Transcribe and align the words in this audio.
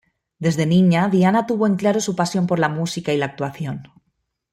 Desde 0.39 0.65
niña 0.65 1.09
Diana 1.09 1.45
tuvo 1.45 1.67
en 1.67 1.75
claro 1.75 1.99
su 2.01 2.15
pasión 2.15 2.47
por 2.47 2.57
la 2.57 2.69
música 2.69 3.13
y 3.13 3.17
la 3.17 3.27
actuación. 3.27 3.87